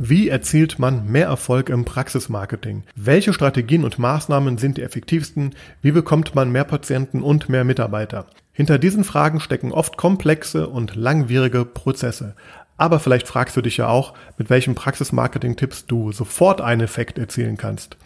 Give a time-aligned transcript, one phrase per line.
[0.00, 2.84] Wie erzielt man mehr Erfolg im Praxismarketing?
[2.94, 5.56] Welche Strategien und Maßnahmen sind die effektivsten?
[5.82, 8.26] Wie bekommt man mehr Patienten und mehr Mitarbeiter?
[8.52, 12.36] Hinter diesen Fragen stecken oft komplexe und langwierige Prozesse.
[12.76, 17.56] Aber vielleicht fragst du dich ja auch, mit welchen Praxismarketing-Tipps du sofort einen Effekt erzielen
[17.56, 17.96] kannst.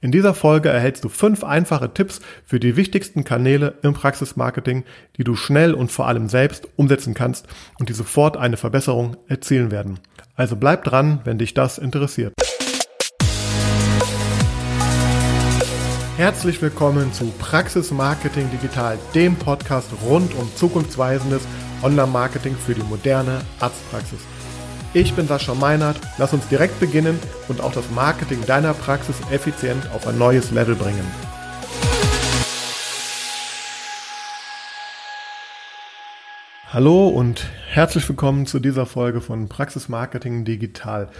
[0.00, 4.84] In dieser Folge erhältst du fünf einfache Tipps für die wichtigsten Kanäle im Praxismarketing,
[5.18, 7.46] die du schnell und vor allem selbst umsetzen kannst
[7.78, 9.98] und die sofort eine Verbesserung erzielen werden.
[10.34, 12.32] Also bleib dran, wenn dich das interessiert.
[16.16, 21.42] Herzlich willkommen zu Praxis Marketing Digital, dem Podcast rund um zukunftsweisendes
[21.82, 24.20] Online-Marketing für die moderne Arztpraxis.
[24.94, 27.18] Ich bin Sascha Meinert, lass uns direkt beginnen
[27.48, 31.31] und auch das Marketing deiner Praxis effizient auf ein neues Level bringen.
[36.72, 41.10] Hallo und herzlich willkommen zu dieser Folge von Praxis Marketing Digital.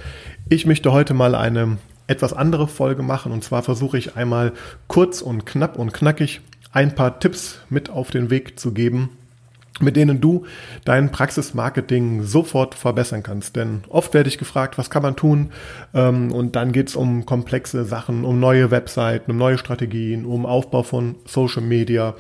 [0.49, 4.55] Ich möchte heute mal eine etwas andere Folge machen und zwar versuche ich einmal
[4.87, 6.41] kurz und knapp und knackig
[6.73, 9.11] ein paar Tipps mit auf den Weg zu geben,
[9.79, 10.47] mit denen du
[10.87, 13.55] dein Praxismarketing sofort verbessern kannst.
[13.55, 15.51] Denn oft werde ich gefragt, was kann man tun?
[15.93, 20.47] Ähm, und dann geht es um komplexe Sachen, um neue Webseiten, um neue Strategien, um
[20.47, 22.15] Aufbau von Social Media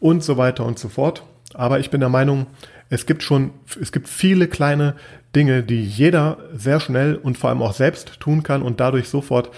[0.00, 1.22] und so weiter und so fort.
[1.58, 2.46] Aber ich bin der Meinung,
[2.88, 4.94] es gibt schon, es gibt viele kleine
[5.34, 9.50] Dinge, die jeder sehr schnell und vor allem auch selbst tun kann und dadurch sofort,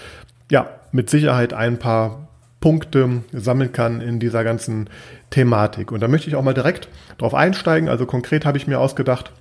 [0.49, 2.27] ja, mit Sicherheit ein paar
[2.59, 4.89] Punkte sammeln kann in dieser ganzen
[5.29, 5.91] Thematik.
[5.91, 7.87] Und da möchte ich auch mal direkt drauf einsteigen.
[7.87, 9.31] Also konkret habe ich mir ausgedacht,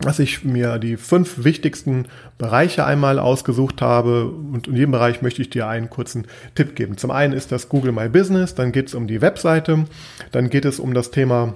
[0.00, 5.40] dass ich mir die fünf wichtigsten Bereiche einmal ausgesucht habe und in jedem Bereich möchte
[5.40, 6.26] ich dir einen kurzen
[6.56, 6.98] Tipp geben.
[6.98, 9.84] Zum einen ist das Google My Business, dann geht es um die Webseite,
[10.32, 11.54] dann geht es um das Thema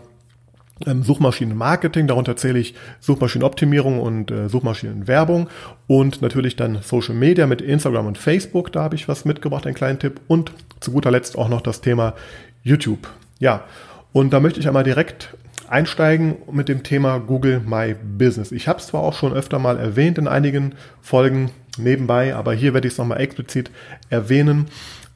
[1.02, 5.48] Suchmaschinenmarketing, darunter zähle ich Suchmaschinenoptimierung und äh, Suchmaschinenwerbung
[5.86, 9.74] und natürlich dann Social Media mit Instagram und Facebook, da habe ich was mitgebracht, einen
[9.74, 12.14] kleinen Tipp und zu guter Letzt auch noch das Thema
[12.62, 13.08] YouTube.
[13.38, 13.64] Ja,
[14.12, 15.34] und da möchte ich einmal direkt
[15.68, 18.50] einsteigen mit dem Thema Google My Business.
[18.50, 22.74] Ich habe es zwar auch schon öfter mal erwähnt in einigen Folgen nebenbei, aber hier
[22.74, 23.70] werde ich es nochmal explizit
[24.08, 24.66] erwähnen.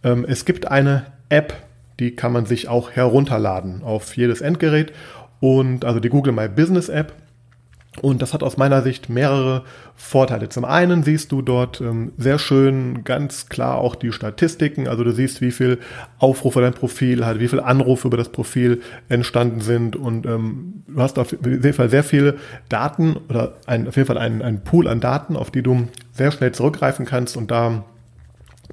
[0.05, 1.55] Ähm, es gibt eine App,
[1.99, 4.93] die kann man sich auch herunterladen auf jedes Endgerät
[5.45, 7.13] und also die Google My Business App.
[8.01, 9.63] Und das hat aus meiner Sicht mehrere
[9.95, 10.49] Vorteile.
[10.49, 14.89] Zum einen siehst du dort ähm, sehr schön ganz klar auch die Statistiken.
[14.89, 15.81] Also du siehst, wie viel
[16.19, 19.97] Aufrufe dein Profil hat, wie viel Anrufe über das Profil entstanden sind.
[19.97, 22.39] Und ähm, du hast auf jeden Fall sehr viele
[22.71, 26.33] Daten oder ein, auf jeden Fall einen, einen Pool an Daten, auf die du sehr
[26.33, 27.85] schnell zurückgreifen kannst und da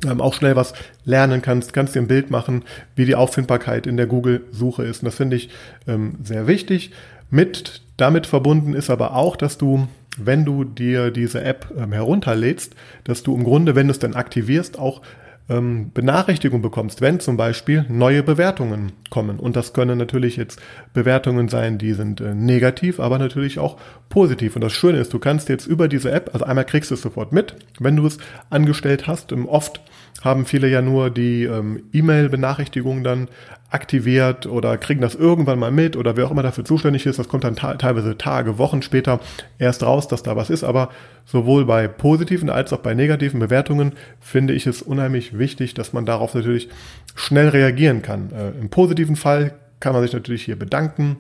[0.06, 0.74] ähm, auch schnell was
[1.06, 2.64] lernen kannst, kannst dir ein Bild machen,
[2.96, 5.02] wie die Auffindbarkeit in der Google-Suche ist.
[5.02, 5.50] Und das finde ich
[5.88, 6.92] ähm, sehr wichtig.
[7.30, 9.88] Mit damit verbunden ist aber auch, dass du,
[10.18, 14.16] wenn du dir diese App ähm, herunterlädst, dass du im Grunde, wenn du es dann
[14.16, 15.02] aktivierst, auch
[15.50, 19.40] ähm, Benachrichtigung bekommst, wenn zum Beispiel neue Bewertungen kommen.
[19.40, 20.62] Und das können natürlich jetzt
[20.94, 23.78] Bewertungen sein, die sind äh, negativ, aber natürlich auch
[24.10, 24.56] positiv.
[24.56, 27.02] Und das Schöne ist, du kannst jetzt über diese App, also einmal kriegst du es
[27.02, 28.18] sofort mit, wenn du es
[28.50, 29.32] angestellt hast.
[29.32, 29.82] Ähm, oft
[30.22, 33.28] haben viele ja nur die ähm, E-Mail-Benachrichtigung dann
[33.72, 37.18] aktiviert oder kriegen das irgendwann mal mit oder wer auch immer dafür zuständig ist.
[37.18, 39.20] Das kommt dann teilweise Tage, Wochen später
[39.58, 40.64] erst raus, dass da was ist.
[40.64, 40.90] Aber
[41.26, 46.06] sowohl bei positiven als auch bei negativen Bewertungen finde ich es unheimlich wichtig, dass man
[46.06, 46.70] darauf natürlich
[47.16, 48.32] schnell reagieren kann.
[48.32, 51.18] Äh, Im positiven Fall kann man sich natürlich hier bedanken,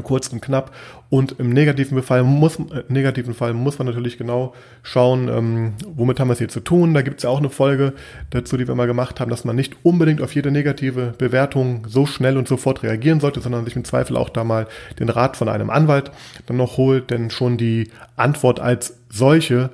[0.00, 0.74] kurz und knapp.
[1.10, 6.18] Und im negativen Fall muss, äh, negativen Fall muss man natürlich genau schauen, ähm, womit
[6.18, 6.94] haben wir es hier zu tun.
[6.94, 7.92] Da gibt es ja auch eine Folge
[8.30, 12.06] dazu, die wir mal gemacht haben, dass man nicht unbedingt auf jede negative Bewertung so
[12.06, 14.66] schnell und sofort reagieren sollte, sondern sich im Zweifel auch da mal
[14.98, 16.10] den Rat von einem Anwalt
[16.46, 19.70] dann noch holt, denn schon die Antwort als solche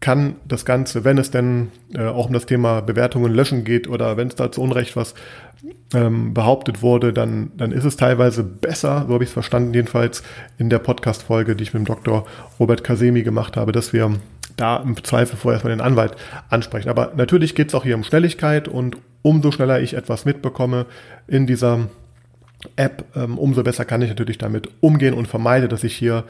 [0.00, 4.16] kann das Ganze, wenn es denn äh, auch um das Thema Bewertungen löschen geht oder
[4.16, 5.14] wenn es da zu Unrecht was
[5.92, 10.22] ähm, behauptet wurde, dann, dann ist es teilweise besser, so habe ich es verstanden, jedenfalls
[10.56, 12.26] in der Podcast-Folge, die ich mit dem Dr.
[12.60, 14.14] Robert Kasemi gemacht habe, dass wir
[14.56, 16.16] da im Zweifel vorerst mal den Anwalt
[16.48, 16.88] ansprechen.
[16.88, 20.86] Aber natürlich geht es auch hier um Schnelligkeit und umso schneller ich etwas mitbekomme
[21.26, 21.88] in dieser
[22.76, 26.24] App, ähm, umso besser kann ich natürlich damit umgehen und vermeide, dass ich hier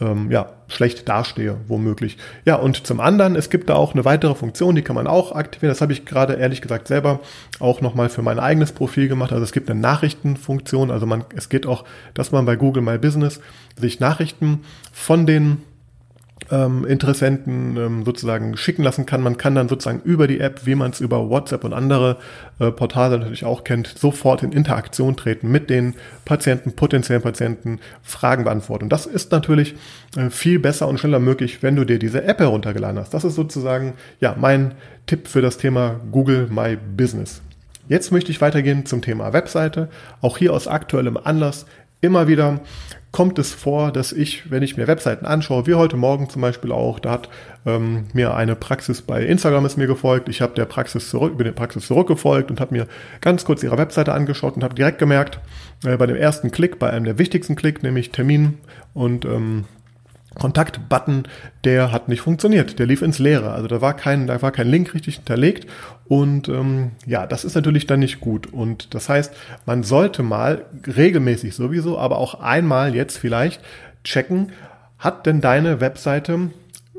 [0.00, 2.18] ähm, ja, schlecht dastehe, womöglich.
[2.44, 5.32] Ja, und zum anderen, es gibt da auch eine weitere Funktion, die kann man auch
[5.32, 5.70] aktivieren.
[5.70, 7.20] Das habe ich gerade ehrlich gesagt selber
[7.58, 9.32] auch nochmal für mein eigenes Profil gemacht.
[9.32, 10.90] Also es gibt eine Nachrichtenfunktion.
[10.90, 11.84] Also man, es geht auch,
[12.14, 13.40] dass man bei Google My Business
[13.76, 14.62] sich Nachrichten
[14.92, 15.62] von den
[16.50, 19.22] ähm, Interessenten ähm, sozusagen schicken lassen kann.
[19.22, 22.16] Man kann dann sozusagen über die App, wie man es über WhatsApp und andere
[22.58, 28.44] äh, Portale natürlich auch kennt, sofort in Interaktion treten mit den Patienten, potenziellen Patienten, Fragen
[28.44, 28.84] beantworten.
[28.84, 29.74] Und das ist natürlich
[30.16, 33.14] äh, viel besser und schneller möglich, wenn du dir diese App heruntergeladen hast.
[33.14, 34.72] Das ist sozusagen ja mein
[35.06, 37.42] Tipp für das Thema Google My Business.
[37.88, 39.88] Jetzt möchte ich weitergehen zum Thema Webseite.
[40.20, 41.64] Auch hier aus aktuellem Anlass
[42.00, 42.60] immer wieder
[43.10, 46.72] kommt es vor, dass ich, wenn ich mir Webseiten anschaue, wie heute Morgen zum Beispiel
[46.72, 47.28] auch, da hat
[47.64, 50.28] ähm, mir eine Praxis bei Instagram ist mir gefolgt.
[50.28, 52.86] Ich habe der Praxis zurück, bin der Praxis zurückgefolgt und habe mir
[53.20, 55.40] ganz kurz ihre Webseite angeschaut und habe direkt gemerkt,
[55.84, 58.58] äh, bei dem ersten Klick, bei einem der wichtigsten Klick, nämlich Termin
[58.92, 59.64] und ähm,
[60.38, 61.24] Kontakt-Button,
[61.64, 62.78] der hat nicht funktioniert.
[62.78, 63.52] Der lief ins Leere.
[63.52, 65.66] Also da war kein, da war kein Link richtig hinterlegt.
[66.06, 68.46] Und ähm, ja, das ist natürlich dann nicht gut.
[68.52, 69.34] Und das heißt,
[69.66, 73.60] man sollte mal regelmäßig sowieso, aber auch einmal jetzt vielleicht
[74.04, 74.52] checken,
[74.98, 76.50] hat denn deine Webseite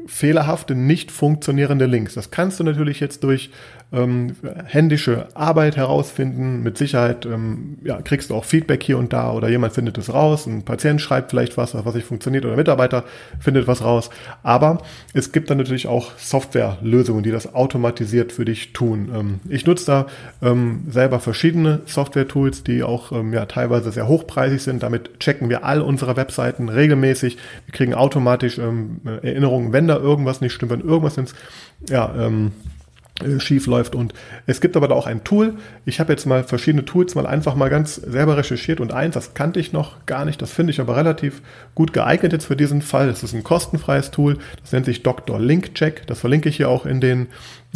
[0.06, 2.16] fehlerhafte, nicht funktionierende Links.
[2.16, 3.52] Das kannst du natürlich jetzt durch
[3.92, 6.62] ähm, händische Arbeit herausfinden.
[6.62, 10.14] Mit Sicherheit ähm, ja, kriegst du auch Feedback hier und da oder jemand findet es
[10.14, 13.04] raus, ein Patient schreibt vielleicht was, was nicht funktioniert oder ein Mitarbeiter
[13.40, 14.10] findet was raus.
[14.44, 14.84] Aber
[15.14, 19.10] es gibt dann natürlich auch Softwarelösungen, die das automatisiert für dich tun.
[19.14, 20.06] Ähm, ich nutze da
[20.42, 24.84] ähm, selber verschiedene Software-Tools, die auch ähm, ja, teilweise sehr hochpreisig sind.
[24.84, 27.38] Damit checken wir all unsere Webseiten regelmäßig.
[27.66, 31.34] Wir kriegen automatisch ähm, Erinnerungen, wenn da irgendwas nicht stimmt, wenn irgendwas ins
[31.90, 32.79] ja, ähm, äh,
[33.40, 33.96] schief läuft.
[33.96, 34.14] Und
[34.46, 35.56] es gibt aber da auch ein Tool.
[35.86, 39.34] Ich habe jetzt mal verschiedene Tools mal einfach mal ganz selber recherchiert und eins, das
[39.34, 41.42] kannte ich noch gar nicht, das finde ich aber relativ
[41.76, 43.08] gut geeignet jetzt für diesen Fall.
[43.08, 45.40] Das ist ein kostenfreies Tool, das nennt sich Dr.
[45.40, 46.08] Link Check.
[46.08, 47.28] Das verlinke ich hier auch in den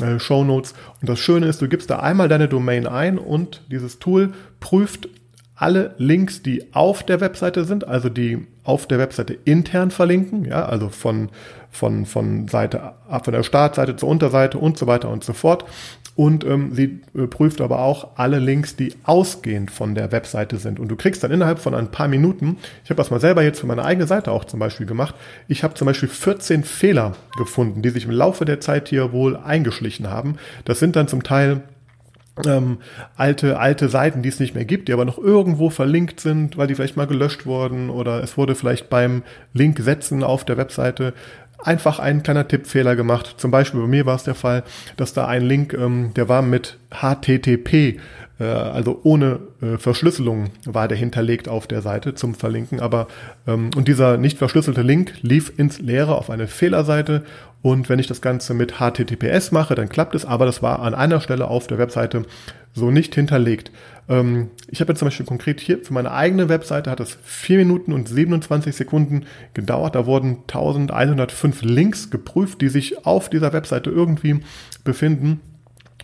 [0.01, 0.73] äh, Show Notes.
[1.01, 5.09] Und das Schöne ist, du gibst da einmal deine Domain ein und dieses Tool prüft
[5.63, 10.65] alle Links, die auf der Webseite sind, also die auf der Webseite intern verlinken, ja,
[10.65, 11.29] also von,
[11.71, 12.91] von, von Seite,
[13.23, 15.63] von der Startseite zur Unterseite und so weiter und so fort.
[16.17, 20.81] Und ähm, sie äh, prüft aber auch alle Links, die ausgehend von der Webseite sind.
[20.81, 23.61] Und du kriegst dann innerhalb von ein paar Minuten, ich habe das mal selber jetzt
[23.61, 25.15] für meine eigene Seite auch zum Beispiel gemacht,
[25.47, 29.37] ich habe zum Beispiel 14 Fehler gefunden, die sich im Laufe der Zeit hier wohl
[29.37, 30.35] eingeschlichen haben.
[30.65, 31.61] Das sind dann zum Teil
[32.45, 32.79] ähm,
[33.15, 36.67] alte, alte Seiten, die es nicht mehr gibt, die aber noch irgendwo verlinkt sind, weil
[36.67, 41.13] die vielleicht mal gelöscht wurden oder es wurde vielleicht beim Link setzen auf der Webseite
[41.59, 43.35] einfach ein kleiner Tippfehler gemacht.
[43.37, 44.63] Zum Beispiel bei mir war es der Fall,
[44.97, 47.99] dass da ein Link, ähm, der war mit HTTP,
[48.43, 52.79] also ohne äh, Verschlüsselung war der hinterlegt auf der Seite zum Verlinken.
[52.79, 53.07] Aber
[53.47, 57.23] ähm, und dieser nicht verschlüsselte Link lief ins Leere auf eine Fehlerseite
[57.61, 60.93] und wenn ich das Ganze mit HTTPS mache, dann klappt es, aber das war an
[60.93, 62.23] einer Stelle auf der Webseite
[62.73, 63.71] so nicht hinterlegt.
[64.09, 67.59] Ähm, ich habe jetzt zum Beispiel konkret hier für meine eigene Webseite hat es 4
[67.59, 69.95] Minuten und 27 Sekunden gedauert.
[69.95, 74.41] Da wurden 1105 Links geprüft, die sich auf dieser Webseite irgendwie
[74.83, 75.39] befinden.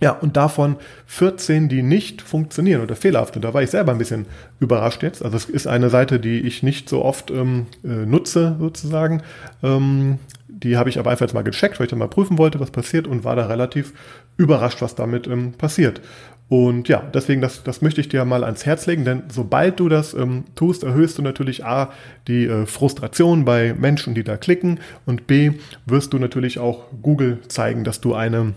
[0.01, 3.35] Ja, und davon 14, die nicht funktionieren oder fehlerhaft.
[3.35, 4.25] Und da war ich selber ein bisschen
[4.59, 5.23] überrascht jetzt.
[5.23, 9.21] Also es ist eine Seite, die ich nicht so oft ähm, äh, nutze, sozusagen.
[9.61, 12.59] Ähm, die habe ich aber einfach jetzt mal gecheckt, weil ich dann mal prüfen wollte,
[12.59, 13.93] was passiert und war da relativ
[14.37, 16.01] überrascht, was damit ähm, passiert.
[16.49, 19.87] Und ja, deswegen, das, das möchte ich dir mal ans Herz legen, denn sobald du
[19.87, 21.91] das ähm, tust, erhöhst du natürlich A,
[22.27, 25.51] die äh, Frustration bei Menschen, die da klicken und B,
[25.85, 28.53] wirst du natürlich auch Google zeigen, dass du eine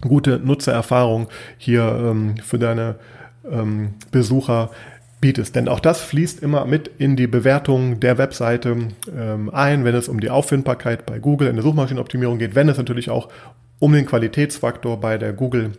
[0.00, 2.96] gute Nutzererfahrung hier ähm, für deine
[3.50, 4.70] ähm, Besucher
[5.20, 5.56] bietest.
[5.56, 8.76] Denn auch das fließt immer mit in die Bewertung der Webseite
[9.16, 12.76] ähm, ein, wenn es um die Auffindbarkeit bei Google in der Suchmaschinenoptimierung geht, wenn es
[12.76, 13.30] natürlich auch
[13.78, 15.72] um den Qualitätsfaktor bei der Google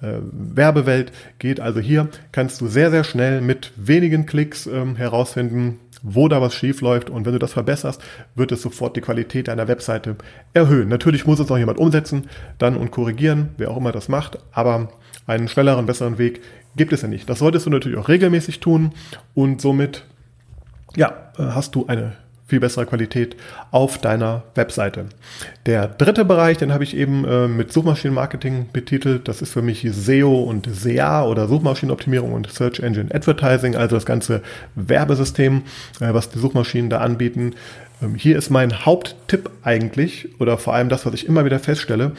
[0.00, 1.60] äh, Werbewelt geht.
[1.60, 6.54] Also hier kannst du sehr, sehr schnell mit wenigen Klicks ähm, herausfinden, wo da was
[6.54, 8.02] schief läuft und wenn du das verbesserst,
[8.34, 10.16] wird es sofort die Qualität deiner Webseite
[10.54, 10.88] erhöhen.
[10.88, 12.28] Natürlich muss es auch jemand umsetzen,
[12.58, 14.88] dann und korrigieren, wer auch immer das macht, aber
[15.26, 16.40] einen schnelleren, besseren Weg
[16.76, 17.28] gibt es ja nicht.
[17.28, 18.92] Das solltest du natürlich auch regelmäßig tun
[19.34, 20.04] und somit
[20.96, 22.16] ja, äh, hast du eine
[22.48, 23.36] viel bessere Qualität
[23.70, 25.06] auf deiner Webseite.
[25.66, 29.28] Der dritte Bereich, den habe ich eben äh, mit Suchmaschinenmarketing betitelt.
[29.28, 34.06] Das ist für mich SEO und SEA oder Suchmaschinenoptimierung und Search Engine Advertising, also das
[34.06, 34.42] ganze
[34.74, 35.62] Werbesystem,
[36.00, 37.54] äh, was die Suchmaschinen da anbieten.
[38.02, 42.12] Ähm, hier ist mein Haupttipp eigentlich, oder vor allem das, was ich immer wieder feststelle,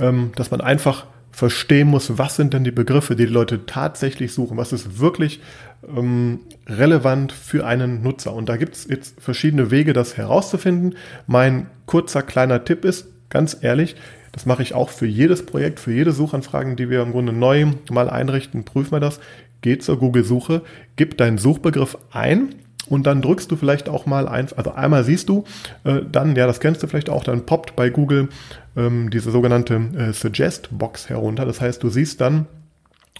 [0.00, 4.32] ähm, dass man einfach verstehen muss, was sind denn die Begriffe, die die Leute tatsächlich
[4.32, 5.40] suchen, was ist wirklich
[5.86, 8.32] ähm, relevant für einen Nutzer.
[8.32, 10.94] Und da gibt es jetzt verschiedene Wege, das herauszufinden.
[11.26, 13.96] Mein kurzer kleiner Tipp ist, ganz ehrlich,
[14.32, 17.66] das mache ich auch für jedes Projekt, für jede Suchanfragen, die wir im Grunde neu
[17.90, 19.18] mal einrichten, prüfen wir das.
[19.62, 20.62] Geht zur Google-Suche,
[20.96, 22.54] gib deinen Suchbegriff ein
[22.88, 25.44] und dann drückst du vielleicht auch mal eins, also einmal siehst du,
[25.84, 28.28] äh, dann, ja, das kennst du vielleicht auch, dann poppt bei Google
[28.76, 31.46] ähm, diese sogenannte äh, Suggest-Box herunter.
[31.46, 32.46] Das heißt, du siehst dann,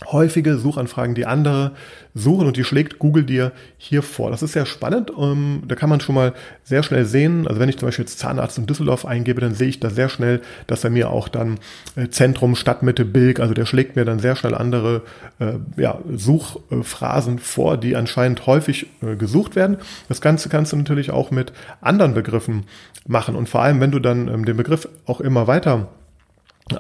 [0.05, 1.73] häufige Suchanfragen, die andere
[2.15, 4.31] suchen und die schlägt Google dir hier vor.
[4.31, 5.11] Das ist sehr spannend.
[5.19, 6.35] Ähm, da kann man schon mal
[6.65, 7.47] sehr schnell sehen.
[7.47, 10.09] Also wenn ich zum Beispiel jetzt Zahnarzt in Düsseldorf eingebe, dann sehe ich da sehr
[10.09, 11.59] schnell, dass er mir auch dann
[11.97, 15.03] äh, Zentrum, Stadtmitte, Bilk, also der schlägt mir dann sehr schnell andere
[15.39, 19.79] äh, ja, Suchphrasen vor, die anscheinend häufig äh, gesucht werden.
[20.09, 22.65] Das Ganze kannst du natürlich auch mit anderen Begriffen
[23.07, 23.35] machen.
[23.35, 25.89] Und vor allem, wenn du dann ähm, den Begriff auch immer weiter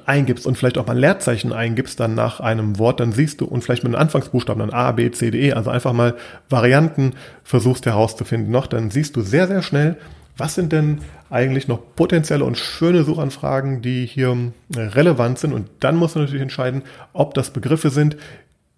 [0.05, 3.45] eingibst und vielleicht auch mal ein Leerzeichen eingibst dann nach einem Wort, dann siehst du
[3.45, 6.17] und vielleicht mit einem Anfangsbuchstaben dann A, B, C, D, E, also einfach mal
[6.49, 7.13] Varianten
[7.45, 9.97] versuchst herauszufinden noch, dann siehst du sehr, sehr schnell,
[10.37, 14.37] was sind denn eigentlich noch potenzielle und schöne Suchanfragen, die hier
[14.75, 18.17] äh, relevant sind und dann musst du natürlich entscheiden, ob das Begriffe sind,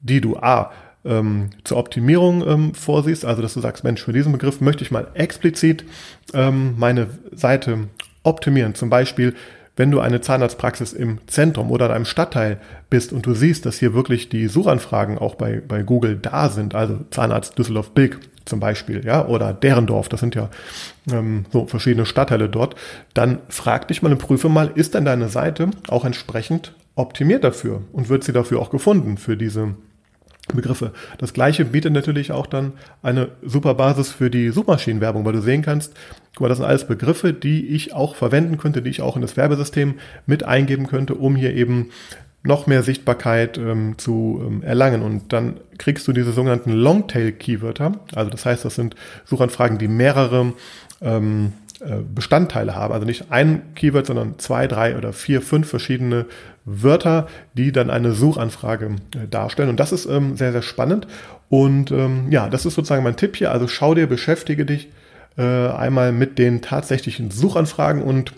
[0.01, 0.73] die du A,
[1.07, 4.91] ähm, zur Optimierung ähm, vorsiehst, also dass du sagst, Mensch, für diesen Begriff möchte ich
[4.91, 5.85] mal explizit
[6.35, 7.89] ähm, meine Seite
[8.25, 8.75] optimieren.
[8.75, 9.35] Zum Beispiel
[9.79, 13.79] wenn du eine Zahnarztpraxis im Zentrum oder in einem Stadtteil bist und du siehst, dass
[13.79, 19.05] hier wirklich die Suchanfragen auch bei, bei Google da sind, also Zahnarzt Düsseldorf-Bilk zum Beispiel,
[19.05, 20.51] ja, oder Derendorf, das sind ja
[21.13, 22.75] ähm, so verschiedene Stadtteile dort,
[23.15, 27.83] dann frag dich mal und prüfe mal, ist denn deine Seite auch entsprechend optimiert dafür
[27.93, 29.75] und wird sie dafür auch gefunden für diese
[30.57, 30.93] Begriffe.
[31.19, 35.63] Das gleiche bietet natürlich auch dann eine super Basis für die Suchmaschinenwerbung, weil du sehen
[35.63, 35.95] kannst,
[36.35, 39.23] guck mal, das sind alles Begriffe, die ich auch verwenden könnte, die ich auch in
[39.23, 39.95] das Werbesystem
[40.27, 41.91] mit eingeben könnte, um hier eben
[42.43, 45.03] noch mehr Sichtbarkeit ähm, zu ähm, erlangen.
[45.03, 47.93] Und dann kriegst du diese sogenannten Longtail-Keywörter.
[48.15, 50.53] Also das heißt, das sind Suchanfragen, die mehrere
[51.01, 51.68] ähm, äh,
[52.15, 52.93] Bestandteile haben.
[52.93, 56.27] Also nicht ein Keyword, sondern zwei, drei oder vier, fünf verschiedene
[56.65, 59.69] Wörter, die dann eine Suchanfrage äh, darstellen.
[59.69, 61.07] Und das ist ähm, sehr, sehr spannend.
[61.49, 63.53] Und ähm, ja, das ist sozusagen mein Tipp hier.
[63.53, 64.89] Also schau dir, beschäftige dich
[65.37, 68.33] äh, einmal mit den tatsächlichen Suchanfragen und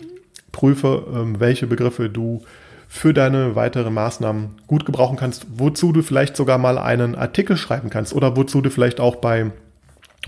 [0.51, 2.43] prüfe, ähm, welche Begriffe du
[2.87, 7.89] für deine weiteren Maßnahmen gut gebrauchen kannst, wozu du vielleicht sogar mal einen Artikel schreiben
[7.89, 9.51] kannst oder wozu du vielleicht auch bei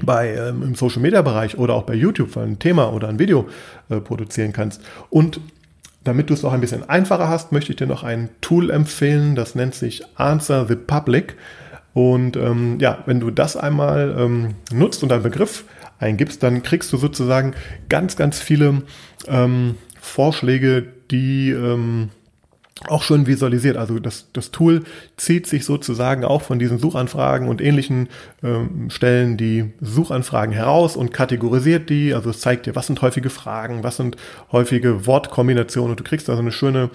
[0.01, 3.47] bei ähm, im Social Media Bereich oder auch bei YouTube ein Thema oder ein Video
[3.89, 4.81] äh, produzieren kannst.
[5.09, 5.39] Und
[6.03, 9.35] damit du es noch ein bisschen einfacher hast, möchte ich dir noch ein Tool empfehlen,
[9.35, 11.35] das nennt sich Answer the Public.
[11.93, 15.63] Und ähm, ja, wenn du das einmal ähm, nutzt und einen Begriff
[15.99, 17.53] eingibst, dann kriegst du sozusagen
[17.87, 18.81] ganz, ganz viele
[19.27, 22.09] ähm, Vorschläge, die ähm,
[22.87, 23.77] auch schon visualisiert.
[23.77, 24.83] Also das, das Tool
[25.17, 28.09] zieht sich sozusagen auch von diesen Suchanfragen und ähnlichen
[28.43, 32.13] ähm, Stellen die Suchanfragen heraus und kategorisiert die.
[32.13, 34.17] Also es zeigt dir, was sind häufige Fragen, was sind
[34.51, 36.89] häufige Wortkombinationen und du kriegst also eine schöne,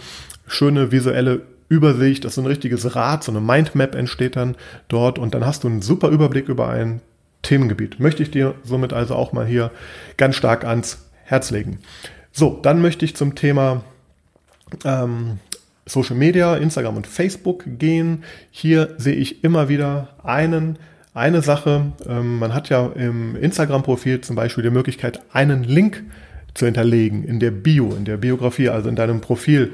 [0.46, 4.56] schöne visuelle Übersicht, das ist ein richtiges Rad, so eine Mindmap entsteht dann
[4.88, 7.02] dort und dann hast du einen super Überblick über ein
[7.42, 8.00] Themengebiet.
[8.00, 9.70] Möchte ich dir somit also auch mal hier
[10.16, 11.78] ganz stark ans Herz legen.
[12.32, 13.82] So, dann möchte ich zum Thema
[14.84, 15.38] ähm,
[15.88, 18.24] Social Media, Instagram und Facebook gehen.
[18.50, 20.78] Hier sehe ich immer wieder einen,
[21.14, 21.92] eine Sache.
[22.08, 26.04] Ähm, man hat ja im Instagram-Profil zum Beispiel die Möglichkeit, einen Link
[26.54, 29.72] zu hinterlegen in der Bio, in der Biografie, also in deinem Profil.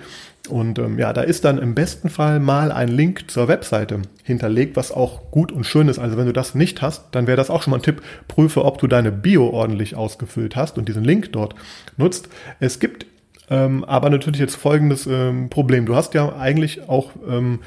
[0.50, 4.76] Und ähm, ja, da ist dann im besten Fall mal ein Link zur Webseite hinterlegt,
[4.76, 5.98] was auch gut und schön ist.
[5.98, 8.02] Also wenn du das nicht hast, dann wäre das auch schon mal ein Tipp.
[8.28, 11.54] Prüfe, ob du deine Bio ordentlich ausgefüllt hast und diesen Link dort
[11.96, 12.28] nutzt.
[12.60, 13.06] Es gibt
[13.50, 15.86] ähm, aber natürlich jetzt folgendes ähm, Problem.
[15.86, 17.60] Du hast ja eigentlich auch ähm,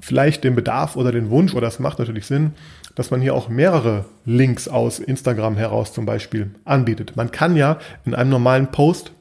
[0.00, 2.52] vielleicht den Bedarf oder den Wunsch, oder es macht natürlich Sinn,
[2.94, 7.16] dass man hier auch mehrere Links aus Instagram heraus zum Beispiel anbietet.
[7.16, 9.12] Man kann ja in einem normalen Post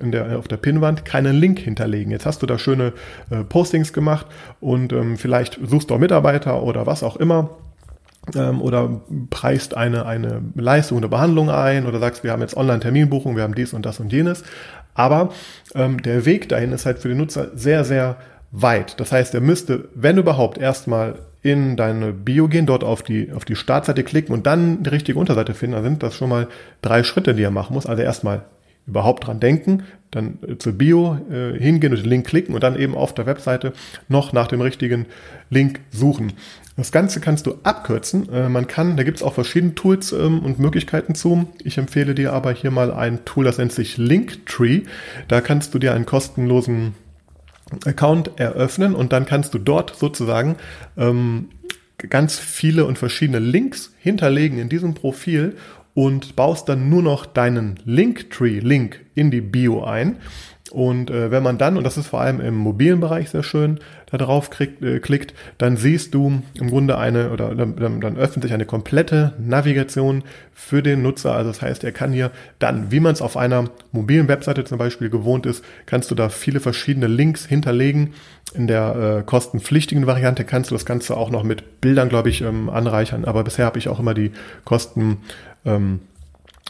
[0.00, 2.10] in der, auf der Pinnwand keinen Link hinterlegen.
[2.10, 2.92] Jetzt hast du da schöne
[3.30, 4.26] äh, Postings gemacht
[4.60, 7.50] und ähm, vielleicht suchst du auch Mitarbeiter oder was auch immer
[8.34, 13.36] ähm, oder preist eine, eine Leistung oder Behandlung ein oder sagst, wir haben jetzt Online-Terminbuchung,
[13.36, 14.44] wir haben dies und das und jenes.
[14.94, 15.30] Aber
[15.74, 18.16] ähm, der Weg dahin ist halt für den Nutzer sehr, sehr
[18.52, 19.00] weit.
[19.00, 23.44] Das heißt, er müsste, wenn überhaupt, erstmal in deine Bio gehen, dort auf die, auf
[23.44, 25.76] die Startseite klicken und dann die richtige Unterseite finden.
[25.76, 26.48] Da sind das schon mal
[26.80, 27.86] drei Schritte, die er machen muss.
[27.86, 28.44] Also erstmal
[28.86, 32.78] überhaupt dran denken, dann äh, zur Bio äh, hingehen und den Link klicken und dann
[32.78, 33.72] eben auf der Webseite
[34.08, 35.06] noch nach dem richtigen
[35.50, 36.32] Link suchen.
[36.76, 38.28] Das Ganze kannst du abkürzen.
[38.32, 41.48] Äh, man kann, da gibt es auch verschiedene Tools ähm, und Möglichkeiten zu.
[41.62, 44.82] Ich empfehle dir aber hier mal ein Tool, das nennt sich Linktree.
[45.28, 46.94] Da kannst du dir einen kostenlosen
[47.86, 50.56] Account eröffnen und dann kannst du dort sozusagen
[50.96, 51.48] ähm,
[51.96, 55.56] ganz viele und verschiedene Links hinterlegen in diesem Profil
[55.94, 60.16] und baust dann nur noch deinen Linktree-Link in die Bio ein
[60.70, 63.78] Und äh, wenn man dann, und das ist vor allem im mobilen Bereich sehr schön,
[64.10, 68.42] da drauf kriegt, äh, klickt, dann siehst du im Grunde eine, oder dann, dann öffnet
[68.42, 71.32] sich eine komplette Navigation für den Nutzer.
[71.32, 74.78] Also das heißt, er kann hier dann, wie man es auf einer mobilen Webseite zum
[74.78, 78.14] Beispiel gewohnt ist, kannst du da viele verschiedene Links hinterlegen.
[78.54, 82.40] In der äh, kostenpflichtigen Variante kannst du das Ganze auch noch mit Bildern, glaube ich,
[82.40, 83.24] ähm, anreichern.
[83.26, 84.32] Aber bisher habe ich auch immer die
[84.64, 85.18] Kosten
[85.64, 86.00] ähm,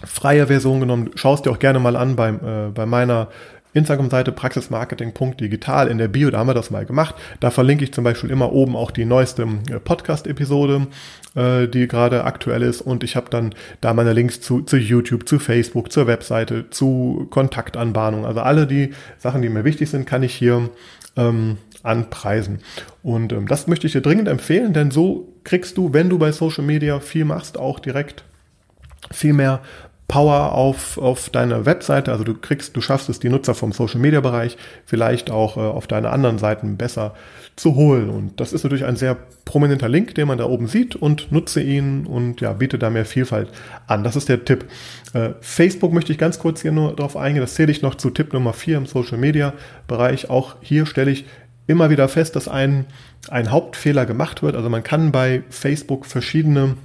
[0.05, 1.11] freie Version genommen.
[1.15, 3.29] Schaust dir auch gerne mal an beim, äh, bei meiner
[3.75, 5.89] Instagram-Seite praxismarketing.digital.
[5.89, 7.17] In der Bio, da haben wir das mal gemacht.
[7.41, 10.87] Da verlinke ich zum Beispiel immer oben auch die neueste äh, Podcast-Episode,
[11.35, 12.81] äh, die gerade aktuell ist.
[12.81, 17.27] Und ich habe dann da meine Links zu, zu YouTube, zu Facebook, zur Webseite, zu
[17.31, 18.25] Kontaktanbahnung.
[18.25, 20.71] Also alle die Sachen, die mir wichtig sind, kann ich hier
[21.17, 22.61] ähm, anpreisen.
[23.03, 26.33] Und ähm, das möchte ich dir dringend empfehlen, denn so kriegst du, wenn du bei
[26.33, 28.25] Social Media viel machst, auch direkt
[29.11, 29.61] viel mehr
[30.07, 32.13] Power auf, auf deine Webseite.
[32.13, 35.61] Also du kriegst, du schaffst es, die Nutzer vom Social Media Bereich vielleicht auch äh,
[35.61, 37.15] auf deine anderen Seiten besser
[37.57, 38.11] zu holen.
[38.11, 41.63] Und das ist natürlich ein sehr prominenter Link, den man da oben sieht und nutze
[41.63, 43.49] ihn und ja, biete da mehr Vielfalt
[43.87, 44.05] an.
[44.05, 44.67] Das ist der Tipp.
[45.15, 47.41] Äh, Facebook möchte ich ganz kurz hier nur darauf eingehen.
[47.41, 49.55] Das zähle ich noch zu Tipp Nummer 4 im Social Media
[49.89, 50.29] Bereich.
[50.29, 51.25] Auch hier stelle ich
[51.67, 52.85] immer wieder fest, dass ein,
[53.31, 54.55] ein Hauptfehler gemacht wird.
[54.55, 56.77] Also man kann bei Facebook verschiedene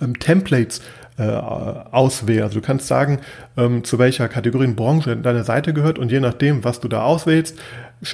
[0.00, 0.80] ähm, Templates
[1.18, 2.44] äh, auswählen.
[2.44, 3.18] Also du kannst sagen,
[3.56, 7.02] ähm, zu welcher Kategorie in Branche deine Seite gehört und je nachdem, was du da
[7.02, 7.58] auswählst,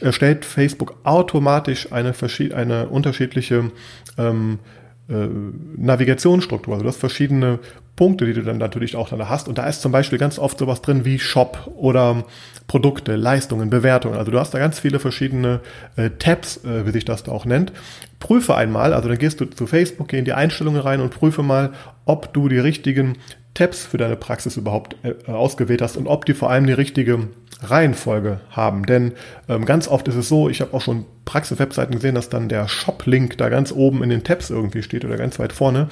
[0.03, 2.13] erstellt Facebook automatisch eine,
[2.55, 3.71] eine unterschiedliche
[4.19, 4.78] ähm, äh,
[5.09, 6.75] Navigationsstruktur.
[6.75, 7.59] Also du hast verschiedene
[7.97, 9.49] Punkte, die du dann natürlich auch dann hast.
[9.49, 12.25] Und da ist zum Beispiel ganz oft sowas drin wie Shop oder
[12.67, 14.19] Produkte, Leistungen, Bewertungen.
[14.19, 15.61] Also du hast da ganz viele verschiedene
[15.97, 17.73] äh, Tabs, äh, wie sich das da auch nennt.
[18.21, 21.43] Prüfe einmal, also dann gehst du zu Facebook, geh in die Einstellungen rein und prüfe
[21.43, 21.73] mal,
[22.05, 23.17] ob du die richtigen
[23.59, 27.29] Tabs für deine Praxis überhaupt äh, ausgewählt hast und ob die vor allem die richtige
[27.61, 28.87] Reihenfolge haben.
[28.87, 29.13] Denn
[29.49, 32.69] ähm, ganz oft ist es so, ich habe auch schon Praxis-Webseiten gesehen, dass dann der
[32.69, 35.89] Shop-Link da ganz oben in den Tabs irgendwie steht oder ganz weit vorne.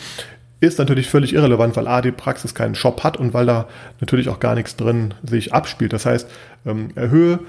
[0.60, 3.66] Ist natürlich völlig irrelevant, weil A, die Praxis keinen Shop hat und weil da
[4.00, 5.92] natürlich auch gar nichts drin sich abspielt.
[5.92, 6.30] Das heißt,
[6.66, 7.40] ähm, erhöhe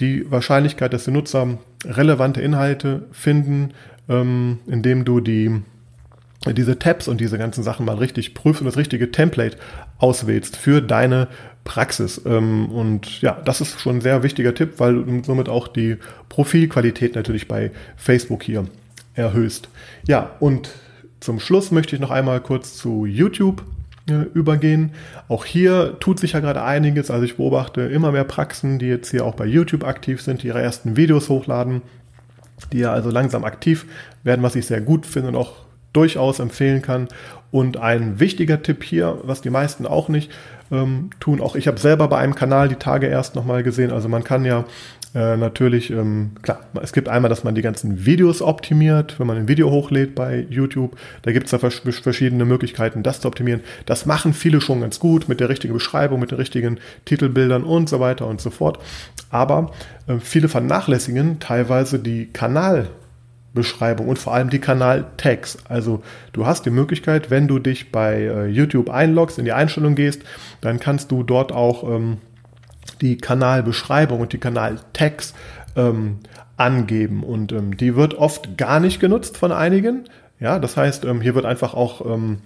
[0.00, 3.70] die Wahrscheinlichkeit, dass die Nutzer relevante Inhalte finden,
[4.08, 5.62] ähm, indem du die
[6.54, 9.56] diese Tabs und diese ganzen Sachen mal richtig prüfst und das richtige Template
[9.98, 11.28] auswählst für deine
[11.64, 12.20] Praxis.
[12.24, 15.96] Ähm, und ja, das ist schon ein sehr wichtiger Tipp, weil du somit auch die
[16.28, 18.66] Profilqualität natürlich bei Facebook hier
[19.14, 19.68] erhöhst.
[20.06, 20.70] Ja, und
[21.20, 23.64] zum Schluss möchte ich noch einmal kurz zu YouTube
[24.08, 24.92] äh, übergehen.
[25.28, 27.10] Auch hier tut sich ja gerade einiges.
[27.10, 30.48] Also ich beobachte immer mehr Praxen, die jetzt hier auch bei YouTube aktiv sind, die
[30.48, 31.82] ihre ersten Videos hochladen,
[32.72, 33.86] die ja also langsam aktiv
[34.22, 35.65] werden, was ich sehr gut finde und auch
[35.96, 37.08] durchaus empfehlen kann.
[37.50, 40.30] Und ein wichtiger Tipp hier, was die meisten auch nicht
[40.70, 44.08] ähm, tun, auch ich habe selber bei einem Kanal die Tage erst nochmal gesehen, also
[44.08, 44.64] man kann ja
[45.16, 49.38] äh, natürlich, ähm, klar, es gibt einmal, dass man die ganzen Videos optimiert, wenn man
[49.38, 50.96] ein Video hochlädt bei YouTube.
[51.22, 53.62] Da gibt es da vers verschiedene Möglichkeiten, das zu optimieren.
[53.86, 57.88] Das machen viele schon ganz gut mit der richtigen Beschreibung, mit den richtigen Titelbildern und
[57.88, 58.78] so weiter und so fort.
[59.30, 59.72] Aber
[60.06, 62.88] äh, viele vernachlässigen teilweise die Kanal-
[63.56, 65.58] Beschreibung und vor allem die Kanal-Tags.
[65.68, 69.96] Also du hast die Möglichkeit, wenn du dich bei äh, YouTube einloggst, in die Einstellung
[69.96, 70.22] gehst,
[70.60, 72.18] dann kannst du dort auch ähm,
[73.00, 75.34] die Kanalbeschreibung und die Kanal-Tags
[75.74, 76.18] ähm,
[76.56, 77.24] angeben.
[77.24, 80.04] Und ähm, die wird oft gar nicht genutzt von einigen.
[80.38, 82.40] Ja, das heißt, ähm, hier wird einfach auch ähm,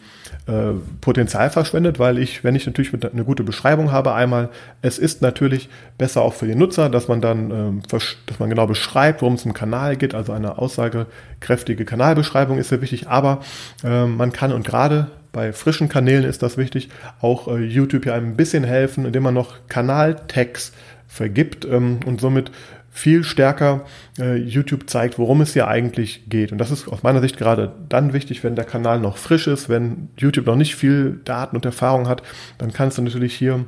[0.46, 4.48] äh, Potenzial verschwendet, weil ich, wenn ich natürlich eine gute Beschreibung habe, einmal,
[4.80, 8.68] es ist natürlich besser auch für den Nutzer, dass man dann, ähm, dass man genau
[8.68, 10.14] beschreibt, worum es im Kanal geht.
[10.14, 13.40] Also eine aussagekräftige Kanalbeschreibung ist sehr wichtig, aber
[13.82, 16.88] man kann und gerade bei frischen Kanälen ist das wichtig,
[17.20, 20.72] auch äh, YouTube hier ein bisschen helfen, indem man noch Kanaltags
[21.08, 22.52] vergibt und somit
[22.90, 23.84] viel stärker
[24.18, 26.52] äh, YouTube zeigt, worum es hier eigentlich geht.
[26.52, 29.68] Und das ist aus meiner Sicht gerade dann wichtig, wenn der Kanal noch frisch ist,
[29.68, 32.22] wenn YouTube noch nicht viel Daten und Erfahrung hat,
[32.58, 33.64] dann kannst du natürlich hier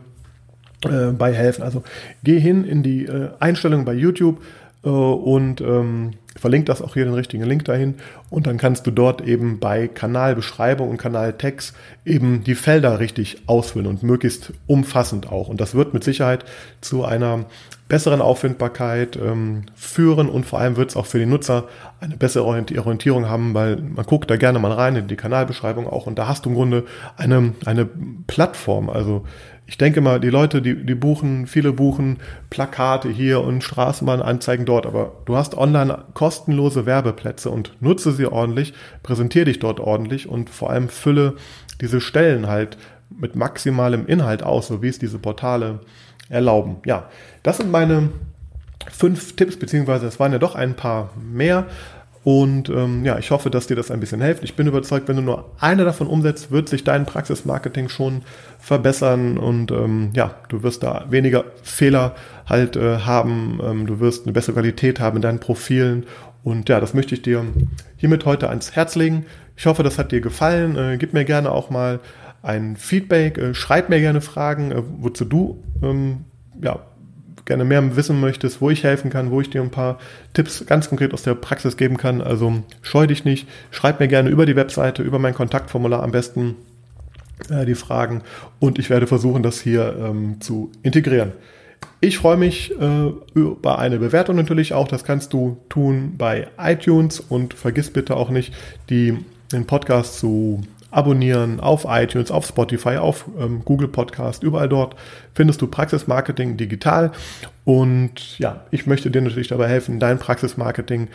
[0.85, 1.63] äh, bei helfen.
[1.63, 1.85] Also
[2.25, 4.43] geh hin in die äh, Einstellungen bei YouTube
[4.85, 7.97] äh, und ähm, verlinkt das auch hier den richtigen Link dahin
[8.31, 13.87] und dann kannst du dort eben bei Kanalbeschreibung und Kanaltext eben die Felder richtig ausfüllen
[13.87, 15.49] und möglichst umfassend auch.
[15.49, 16.45] Und das wird mit Sicherheit
[16.81, 17.45] zu einer
[17.93, 21.65] besseren Auffindbarkeit ähm, führen und vor allem wird es auch für die Nutzer
[22.01, 26.07] eine bessere Orientierung haben, weil man guckt da gerne mal rein in die Kanalbeschreibung auch
[26.07, 26.85] und da hast du im Grunde
[27.19, 27.87] eine, eine
[28.27, 28.89] Plattform.
[28.89, 29.25] Also
[29.67, 32.17] ich denke mal, die Leute, die, die buchen, viele buchen
[32.49, 38.73] Plakate hier und Straßenbahnanzeigen dort, aber du hast online kostenlose Werbeplätze und nutze sie ordentlich,
[39.03, 41.35] präsentiere dich dort ordentlich und vor allem fülle
[41.83, 42.79] diese Stellen halt
[43.11, 45.81] mit maximalem Inhalt aus, so wie es diese Portale
[46.33, 46.77] erlauben.
[46.85, 47.09] Ja,
[47.43, 48.09] das sind meine
[48.91, 51.67] fünf Tipps, beziehungsweise es waren ja doch ein paar mehr.
[52.25, 54.45] Und ähm, ja, ich hoffe, dass dir das ein bisschen hilft.
[54.45, 58.23] Ich bin überzeugt, wenn du nur eine davon umsetzt, wird sich dein Praxismarketing schon
[58.61, 62.15] verbessern und ähm, ja, du wirst da weniger Fehler
[62.47, 66.07] halt äh, haben, ähm, du wirst eine bessere Qualität haben in deinen Profilen
[66.45, 67.45] und ja, das möchte ich dir
[67.97, 69.27] hiermit heute ans Herz legen.
[69.57, 70.77] Ich hoffe, das hat dir gefallen.
[70.77, 71.99] Äh, gib mir gerne auch mal
[72.43, 76.25] ein Feedback, äh, schreib mir gerne Fragen, äh, wozu du ähm,
[76.61, 76.81] ja,
[77.45, 79.99] gerne mehr wissen möchtest, wo ich helfen kann, wo ich dir ein paar
[80.33, 82.21] Tipps ganz konkret aus der Praxis geben kann.
[82.21, 86.57] Also scheu dich nicht, schreib mir gerne über die Webseite, über mein Kontaktformular am besten
[87.51, 88.23] äh, die Fragen
[88.59, 91.33] und ich werde versuchen, das hier ähm, zu integrieren.
[92.01, 94.89] Ich freue mich äh, über eine Bewertung natürlich auch.
[94.89, 98.55] Das kannst du tun bei iTunes und vergiss bitte auch nicht,
[98.89, 99.19] die,
[99.53, 104.95] den Podcast zu abonnieren auf iTunes, auf Spotify, auf ähm, Google Podcast, überall dort
[105.35, 107.11] findest du Praxismarketing digital.
[107.65, 111.09] Und ja, ich möchte dir natürlich dabei helfen, dein Praxismarketing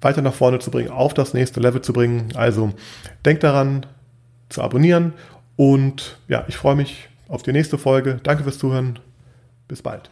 [0.00, 2.28] weiter nach vorne zu bringen, auf das nächste Level zu bringen.
[2.34, 2.72] Also
[3.24, 3.86] denk daran
[4.48, 5.14] zu abonnieren
[5.56, 8.20] und ja, ich freue mich auf die nächste Folge.
[8.22, 8.98] Danke fürs Zuhören.
[9.66, 10.10] Bis bald.